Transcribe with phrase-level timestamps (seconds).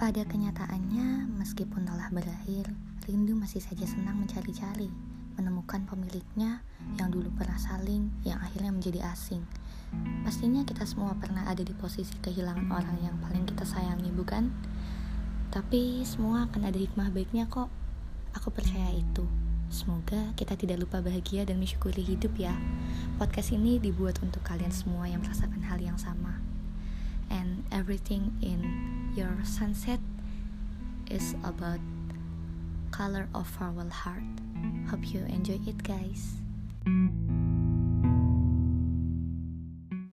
[0.00, 2.72] Pada kenyataannya, meskipun telah berakhir,
[3.04, 4.88] rindu masih saja senang mencari-cari,
[5.36, 6.64] menemukan pemiliknya
[6.96, 9.44] yang dulu pernah saling, yang akhirnya menjadi asing.
[10.24, 14.48] Pastinya kita semua pernah ada di posisi kehilangan orang yang paling kita sayangi, bukan?
[15.52, 17.68] Tapi semua akan ada hikmah baiknya kok.
[18.40, 19.28] Aku percaya itu.
[19.68, 22.56] Semoga kita tidak lupa bahagia dan mensyukuri hidup ya.
[23.20, 26.40] Podcast ini dibuat untuk kalian semua yang merasakan hal yang sama.
[27.28, 28.64] And everything in
[29.20, 30.00] your sunset
[31.10, 31.78] is about
[32.90, 34.24] color of our heart.
[34.88, 36.40] Hope you enjoy it guys.